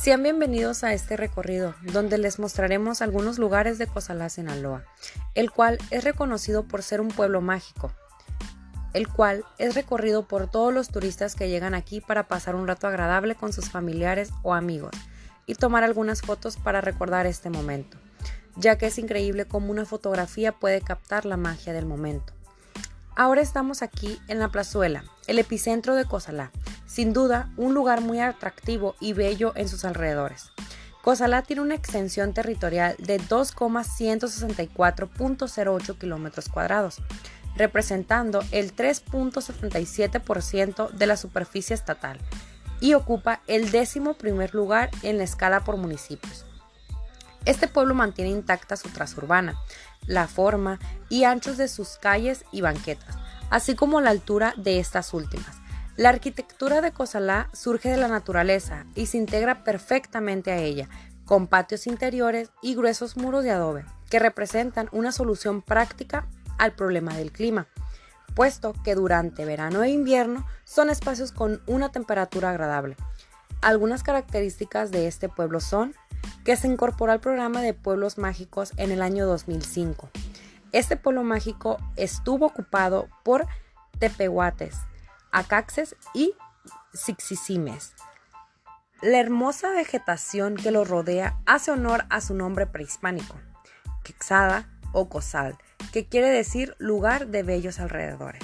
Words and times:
Sean 0.00 0.22
bienvenidos 0.22 0.82
a 0.82 0.94
este 0.94 1.18
recorrido, 1.18 1.74
donde 1.82 2.16
les 2.16 2.38
mostraremos 2.38 3.02
algunos 3.02 3.38
lugares 3.38 3.76
de 3.76 3.86
Cozalá, 3.86 4.30
Sinaloa, 4.30 4.82
el 5.34 5.50
cual 5.50 5.76
es 5.90 6.04
reconocido 6.04 6.62
por 6.62 6.82
ser 6.82 7.02
un 7.02 7.08
pueblo 7.08 7.42
mágico, 7.42 7.92
el 8.94 9.08
cual 9.08 9.44
es 9.58 9.74
recorrido 9.74 10.26
por 10.26 10.50
todos 10.50 10.72
los 10.72 10.88
turistas 10.88 11.34
que 11.34 11.50
llegan 11.50 11.74
aquí 11.74 12.00
para 12.00 12.28
pasar 12.28 12.54
un 12.54 12.66
rato 12.66 12.86
agradable 12.86 13.34
con 13.34 13.52
sus 13.52 13.68
familiares 13.68 14.30
o 14.42 14.54
amigos 14.54 14.92
y 15.44 15.54
tomar 15.54 15.84
algunas 15.84 16.22
fotos 16.22 16.56
para 16.56 16.80
recordar 16.80 17.26
este 17.26 17.50
momento, 17.50 17.98
ya 18.56 18.78
que 18.78 18.86
es 18.86 18.96
increíble 18.96 19.44
cómo 19.44 19.70
una 19.70 19.84
fotografía 19.84 20.52
puede 20.52 20.80
captar 20.80 21.26
la 21.26 21.36
magia 21.36 21.74
del 21.74 21.84
momento. 21.84 22.32
Ahora 23.16 23.42
estamos 23.42 23.82
aquí 23.82 24.18
en 24.28 24.38
la 24.38 24.48
plazuela, 24.48 25.04
el 25.26 25.38
epicentro 25.38 25.94
de 25.94 26.06
Cozalá, 26.06 26.52
sin 26.90 27.12
duda 27.12 27.50
un 27.56 27.72
lugar 27.72 28.00
muy 28.00 28.18
atractivo 28.18 28.96
y 28.98 29.12
bello 29.12 29.52
en 29.54 29.68
sus 29.68 29.84
alrededores. 29.84 30.50
Cozalá 31.02 31.42
tiene 31.42 31.62
una 31.62 31.76
extensión 31.76 32.34
territorial 32.34 32.96
de 32.98 33.20
2,164.08 33.20 35.98
kilómetros 35.98 36.48
cuadrados, 36.48 36.96
representando 37.56 38.42
el 38.50 38.74
3.77% 38.74 40.90
de 40.90 41.06
la 41.06 41.16
superficie 41.16 41.74
estatal 41.74 42.18
y 42.80 42.94
ocupa 42.94 43.40
el 43.46 43.70
décimo 43.70 44.14
primer 44.14 44.52
lugar 44.52 44.90
en 45.02 45.18
la 45.18 45.24
escala 45.24 45.60
por 45.60 45.76
municipios. 45.76 46.44
Este 47.44 47.68
pueblo 47.68 47.94
mantiene 47.94 48.32
intacta 48.32 48.76
su 48.76 48.88
trasurbana, 48.88 49.54
la 50.06 50.26
forma 50.26 50.80
y 51.08 51.22
anchos 51.22 51.56
de 51.56 51.68
sus 51.68 51.98
calles 51.98 52.44
y 52.50 52.62
banquetas, 52.62 53.14
así 53.48 53.76
como 53.76 54.00
la 54.00 54.10
altura 54.10 54.54
de 54.56 54.80
estas 54.80 55.14
últimas. 55.14 55.59
La 56.00 56.08
arquitectura 56.08 56.80
de 56.80 56.92
Cozalá 56.92 57.50
surge 57.52 57.90
de 57.90 57.98
la 57.98 58.08
naturaleza 58.08 58.86
y 58.94 59.04
se 59.04 59.18
integra 59.18 59.64
perfectamente 59.64 60.50
a 60.50 60.56
ella, 60.56 60.88
con 61.26 61.46
patios 61.46 61.86
interiores 61.86 62.48
y 62.62 62.74
gruesos 62.74 63.18
muros 63.18 63.44
de 63.44 63.50
adobe, 63.50 63.84
que 64.08 64.18
representan 64.18 64.88
una 64.92 65.12
solución 65.12 65.60
práctica 65.60 66.26
al 66.56 66.72
problema 66.72 67.14
del 67.18 67.32
clima, 67.32 67.66
puesto 68.34 68.72
que 68.82 68.94
durante 68.94 69.44
verano 69.44 69.82
e 69.82 69.90
invierno 69.90 70.46
son 70.64 70.88
espacios 70.88 71.32
con 71.32 71.60
una 71.66 71.92
temperatura 71.92 72.48
agradable. 72.48 72.96
Algunas 73.60 74.02
características 74.02 74.90
de 74.90 75.06
este 75.06 75.28
pueblo 75.28 75.60
son 75.60 75.94
que 76.46 76.56
se 76.56 76.66
incorporó 76.66 77.12
al 77.12 77.20
programa 77.20 77.60
de 77.60 77.74
pueblos 77.74 78.16
mágicos 78.16 78.72
en 78.78 78.90
el 78.90 79.02
año 79.02 79.26
2005. 79.26 80.08
Este 80.72 80.96
pueblo 80.96 81.24
mágico 81.24 81.76
estuvo 81.96 82.46
ocupado 82.46 83.10
por 83.22 83.46
tepehuates, 83.98 84.78
acaxes 85.32 85.96
y 86.14 86.34
xixisimes. 86.94 87.94
La 89.02 89.18
hermosa 89.18 89.70
vegetación 89.70 90.56
que 90.56 90.70
lo 90.70 90.84
rodea 90.84 91.40
hace 91.46 91.70
honor 91.70 92.04
a 92.10 92.20
su 92.20 92.34
nombre 92.34 92.66
prehispánico, 92.66 93.36
Quexada 94.04 94.68
o 94.92 95.08
Cosal, 95.08 95.56
que 95.92 96.06
quiere 96.06 96.28
decir 96.28 96.74
lugar 96.78 97.28
de 97.28 97.42
bellos 97.42 97.80
alrededores. 97.80 98.42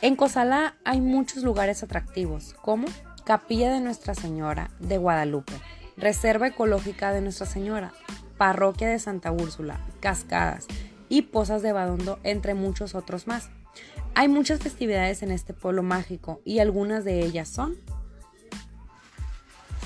En 0.00 0.16
Cosalá 0.16 0.76
hay 0.84 1.00
muchos 1.00 1.42
lugares 1.42 1.82
atractivos, 1.82 2.54
como 2.60 2.86
Capilla 3.24 3.72
de 3.72 3.80
Nuestra 3.80 4.14
Señora 4.14 4.70
de 4.78 4.98
Guadalupe, 4.98 5.54
Reserva 5.96 6.48
Ecológica 6.48 7.12
de 7.12 7.20
Nuestra 7.20 7.46
Señora, 7.46 7.92
Parroquia 8.36 8.88
de 8.88 8.98
Santa 8.98 9.32
Úrsula, 9.32 9.80
Cascadas 10.00 10.66
y 11.08 11.22
Pozas 11.22 11.62
de 11.62 11.72
Badondo, 11.72 12.18
entre 12.22 12.54
muchos 12.54 12.94
otros 12.94 13.26
más. 13.26 13.50
Hay 14.16 14.28
muchas 14.28 14.60
festividades 14.60 15.22
en 15.24 15.32
este 15.32 15.54
pueblo 15.54 15.82
mágico 15.82 16.40
y 16.44 16.60
algunas 16.60 17.04
de 17.04 17.24
ellas 17.24 17.48
son 17.48 17.76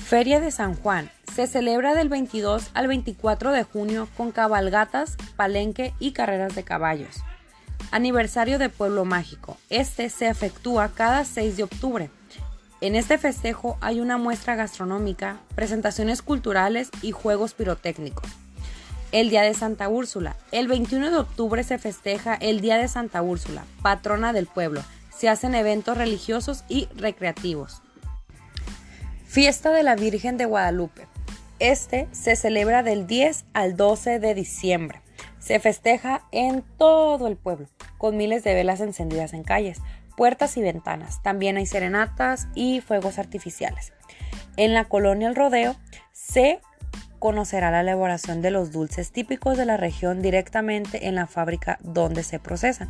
Feria 0.05 0.39
de 0.39 0.51
San 0.51 0.75
Juan. 0.75 1.09
Se 1.33 1.47
celebra 1.47 1.95
del 1.95 2.09
22 2.09 2.69
al 2.75 2.87
24 2.87 3.51
de 3.51 3.63
junio 3.63 4.07
con 4.15 4.31
cabalgatas, 4.31 5.17
palenque 5.35 5.93
y 5.99 6.11
carreras 6.11 6.53
de 6.55 6.63
caballos. 6.63 7.23
Aniversario 7.91 8.59
de 8.59 8.69
Pueblo 8.69 9.03
Mágico. 9.03 9.57
Este 9.69 10.09
se 10.09 10.27
efectúa 10.27 10.89
cada 10.93 11.25
6 11.25 11.57
de 11.57 11.63
octubre. 11.63 12.09
En 12.81 12.95
este 12.95 13.17
festejo 13.17 13.77
hay 13.81 13.99
una 13.99 14.17
muestra 14.17 14.55
gastronómica, 14.55 15.39
presentaciones 15.55 16.21
culturales 16.21 16.91
y 17.01 17.11
juegos 17.11 17.55
pirotécnicos. 17.55 18.29
El 19.11 19.29
Día 19.29 19.41
de 19.41 19.53
Santa 19.53 19.89
Úrsula. 19.89 20.35
El 20.51 20.67
21 20.67 21.11
de 21.11 21.17
octubre 21.17 21.63
se 21.63 21.77
festeja 21.77 22.35
el 22.35 22.61
Día 22.61 22.77
de 22.77 22.87
Santa 22.87 23.21
Úrsula, 23.21 23.63
patrona 23.81 24.33
del 24.33 24.45
pueblo. 24.45 24.81
Se 25.09 25.29
hacen 25.29 25.55
eventos 25.55 25.97
religiosos 25.97 26.63
y 26.69 26.87
recreativos. 26.95 27.81
Fiesta 29.25 29.71
de 29.71 29.83
la 29.83 29.95
Virgen 29.95 30.37
de 30.37 30.45
Guadalupe. 30.45 31.07
Este 31.59 32.07
se 32.11 32.35
celebra 32.35 32.83
del 32.83 33.07
10 33.07 33.45
al 33.53 33.75
12 33.75 34.19
de 34.19 34.33
diciembre. 34.33 35.01
Se 35.39 35.59
festeja 35.59 36.21
en 36.31 36.63
todo 36.77 37.27
el 37.27 37.35
pueblo, 37.35 37.67
con 37.97 38.15
miles 38.15 38.43
de 38.43 38.53
velas 38.53 38.79
encendidas 38.79 39.33
en 39.33 39.43
calles 39.43 39.81
puertas 40.19 40.57
y 40.57 40.61
ventanas. 40.61 41.23
También 41.23 41.55
hay 41.55 41.65
serenatas 41.65 42.49
y 42.53 42.81
fuegos 42.81 43.19
artificiales. 43.19 43.93
En 44.57 44.73
la 44.73 44.83
colonia 44.83 45.29
El 45.29 45.35
Rodeo 45.35 45.77
se 46.11 46.59
conocerá 47.19 47.69
la 47.71 47.81
elaboración 47.81 48.41
de 48.41 48.51
los 48.51 48.71
dulces 48.71 49.11
típicos 49.11 49.57
de 49.57 49.65
la 49.65 49.77
región 49.77 50.21
directamente 50.21 51.07
en 51.07 51.15
la 51.15 51.27
fábrica 51.27 51.77
donde 51.83 52.23
se 52.23 52.39
procesan. 52.39 52.89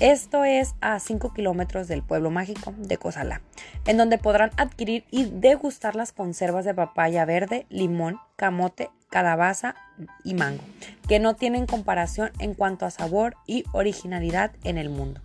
Esto 0.00 0.44
es 0.44 0.74
a 0.80 1.00
5 1.00 1.34
kilómetros 1.34 1.88
del 1.88 2.02
pueblo 2.02 2.30
mágico 2.30 2.72
de 2.76 2.98
Cozalá, 2.98 3.40
en 3.84 3.96
donde 3.96 4.16
podrán 4.16 4.50
adquirir 4.56 5.04
y 5.10 5.24
degustar 5.24 5.96
las 5.96 6.12
conservas 6.12 6.64
de 6.64 6.74
papaya 6.74 7.24
verde, 7.24 7.66
limón, 7.68 8.20
camote, 8.36 8.90
calabaza 9.10 9.74
y 10.22 10.34
mango, 10.34 10.62
que 11.08 11.18
no 11.18 11.34
tienen 11.34 11.66
comparación 11.66 12.30
en 12.38 12.54
cuanto 12.54 12.86
a 12.86 12.90
sabor 12.90 13.36
y 13.46 13.64
originalidad 13.72 14.52
en 14.62 14.78
el 14.78 14.88
mundo. 14.88 15.20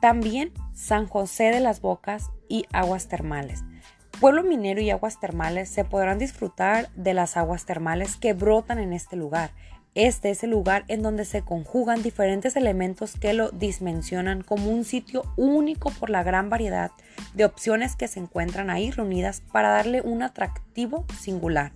También 0.00 0.52
San 0.74 1.06
José 1.06 1.52
de 1.52 1.60
las 1.60 1.80
Bocas 1.80 2.30
y 2.48 2.64
aguas 2.72 3.06
termales. 3.06 3.62
Pueblo 4.20 4.42
minero 4.42 4.82
y 4.82 4.90
aguas 4.90 5.18
termales 5.18 5.70
se 5.70 5.82
podrán 5.82 6.18
disfrutar 6.18 6.90
de 6.94 7.14
las 7.14 7.38
aguas 7.38 7.64
termales 7.64 8.16
que 8.16 8.34
brotan 8.34 8.78
en 8.78 8.92
este 8.92 9.16
lugar. 9.16 9.52
Este 9.94 10.28
es 10.28 10.44
el 10.44 10.50
lugar 10.50 10.84
en 10.88 11.00
donde 11.00 11.24
se 11.24 11.40
conjugan 11.40 12.02
diferentes 12.02 12.54
elementos 12.54 13.14
que 13.18 13.32
lo 13.32 13.50
dimensionan 13.50 14.42
como 14.42 14.68
un 14.70 14.84
sitio 14.84 15.22
único 15.38 15.88
por 15.88 16.10
la 16.10 16.22
gran 16.22 16.50
variedad 16.50 16.90
de 17.32 17.46
opciones 17.46 17.96
que 17.96 18.08
se 18.08 18.20
encuentran 18.20 18.68
ahí 18.68 18.90
reunidas 18.90 19.40
para 19.52 19.70
darle 19.70 20.02
un 20.02 20.22
atractivo 20.22 21.06
singular. 21.18 21.72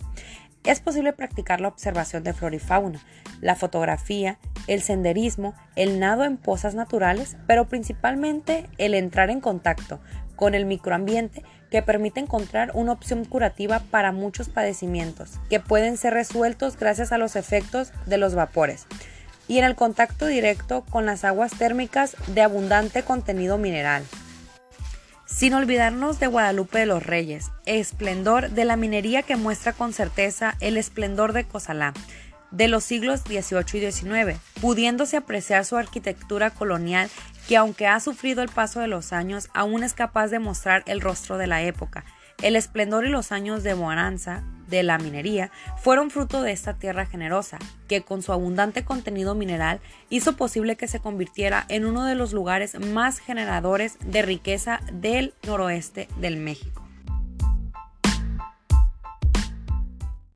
Es 0.63 0.81
posible 0.81 1.13
practicar 1.13 1.61
la 1.61 1.69
observación 1.69 2.23
de 2.23 2.33
flora 2.33 2.57
y 2.57 2.59
fauna, 2.59 2.99
la 3.41 3.55
fotografía, 3.55 4.37
el 4.67 4.81
senderismo, 4.81 5.55
el 5.75 5.99
nado 5.99 6.25
en 6.25 6.37
pozas 6.37 6.75
naturales, 6.75 7.37
pero 7.47 7.67
principalmente 7.67 8.69
el 8.77 8.93
entrar 8.93 9.31
en 9.31 9.41
contacto 9.41 9.99
con 10.35 10.55
el 10.55 10.65
microambiente 10.65 11.43
que 11.69 11.81
permite 11.81 12.19
encontrar 12.19 12.71
una 12.73 12.91
opción 12.91 13.25
curativa 13.25 13.79
para 13.91 14.11
muchos 14.11 14.49
padecimientos 14.49 15.39
que 15.49 15.59
pueden 15.59 15.97
ser 15.97 16.13
resueltos 16.13 16.77
gracias 16.77 17.11
a 17.11 17.17
los 17.17 17.35
efectos 17.35 17.91
de 18.05 18.17
los 18.17 18.35
vapores 18.35 18.85
y 19.47 19.57
en 19.59 19.65
el 19.65 19.75
contacto 19.75 20.25
directo 20.25 20.83
con 20.89 21.05
las 21.05 21.23
aguas 21.23 21.51
térmicas 21.51 22.15
de 22.27 22.41
abundante 22.41 23.03
contenido 23.03 23.57
mineral. 23.57 24.03
Sin 25.25 25.53
olvidarnos 25.53 26.19
de 26.19 26.27
Guadalupe 26.27 26.79
de 26.79 26.85
los 26.85 27.03
Reyes, 27.03 27.51
esplendor 27.65 28.51
de 28.51 28.63
la 28.63 28.77
minería 28.77 29.23
que 29.23 29.35
muestra 29.35 29.73
con 29.73 29.91
certeza 29.91 30.55
el 30.61 30.77
esplendor 30.77 31.33
de 31.33 31.43
Cozalá 31.43 31.93
de 32.55 32.67
los 32.67 32.83
siglos 32.83 33.21
XVIII 33.21 33.87
y 33.87 33.91
XIX, 33.91 34.39
pudiéndose 34.61 35.17
apreciar 35.17 35.65
su 35.65 35.75
arquitectura 35.75 36.51
colonial 36.51 37.09
que 37.47 37.57
aunque 37.57 37.87
ha 37.87 37.99
sufrido 37.99 38.41
el 38.41 38.49
paso 38.49 38.79
de 38.79 38.87
los 38.87 39.13
años, 39.13 39.49
aún 39.53 39.83
es 39.83 39.93
capaz 39.93 40.29
de 40.29 40.39
mostrar 40.39 40.83
el 40.87 41.01
rostro 41.01 41.37
de 41.37 41.47
la 41.47 41.61
época. 41.61 42.05
El 42.41 42.55
esplendor 42.55 43.05
y 43.05 43.09
los 43.09 43.31
años 43.31 43.63
de 43.63 43.73
bonanza 43.73 44.43
de 44.67 44.83
la 44.83 44.97
minería 44.97 45.51
fueron 45.81 46.09
fruto 46.09 46.41
de 46.41 46.51
esta 46.51 46.73
tierra 46.73 47.05
generosa, 47.05 47.59
que 47.87 48.01
con 48.01 48.21
su 48.21 48.33
abundante 48.33 48.83
contenido 48.83 49.35
mineral 49.35 49.79
hizo 50.09 50.35
posible 50.35 50.75
que 50.75 50.87
se 50.87 50.99
convirtiera 50.99 51.65
en 51.69 51.85
uno 51.85 52.03
de 52.05 52.15
los 52.15 52.33
lugares 52.33 52.79
más 52.79 53.19
generadores 53.19 53.97
de 53.99 54.21
riqueza 54.21 54.81
del 54.91 55.33
noroeste 55.45 56.07
del 56.17 56.37
México. 56.37 56.74